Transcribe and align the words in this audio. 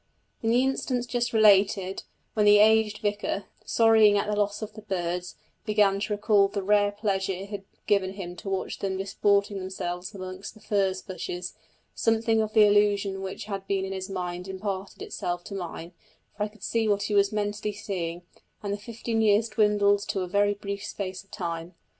In 0.41 0.49
the 0.49 0.63
instance 0.63 1.05
just 1.05 1.31
related, 1.31 2.01
when 2.33 2.47
the 2.47 2.57
aged 2.57 2.97
vicar, 3.03 3.43
sorrying 3.67 4.17
at 4.17 4.25
the 4.25 4.35
loss 4.35 4.63
of 4.63 4.73
the 4.73 4.81
birds, 4.81 5.35
began 5.63 5.99
to 5.99 6.13
recall 6.13 6.47
the 6.47 6.63
rare 6.63 6.91
pleasure 6.91 7.33
it 7.33 7.49
had 7.49 7.65
given 7.85 8.13
him 8.13 8.35
to 8.37 8.49
watch 8.49 8.79
them 8.79 8.97
disporting 8.97 9.59
themselves 9.59 10.15
among 10.15 10.39
the 10.55 10.59
furze 10.59 11.03
bushes, 11.03 11.53
something 11.93 12.41
of 12.41 12.53
the 12.53 12.65
illusion 12.65 13.21
which 13.21 13.43
had 13.45 13.67
been 13.67 13.85
in 13.85 13.93
his 13.93 14.09
mind 14.09 14.47
imparted 14.47 15.03
itself 15.03 15.43
to 15.43 15.53
mine, 15.53 15.91
for 16.35 16.41
I 16.41 16.47
could 16.47 16.63
see 16.63 16.87
what 16.87 17.03
he 17.03 17.13
was 17.13 17.31
mentally 17.31 17.71
seeing, 17.71 18.23
and 18.63 18.73
the 18.73 18.79
fifteen 18.79 19.21
years 19.21 19.49
dwindled 19.49 19.99
to 20.07 20.21
a 20.21 20.27
very 20.27 20.55
brief 20.55 20.83
space 20.83 21.23
of 21.23 21.29
time. 21.29 21.75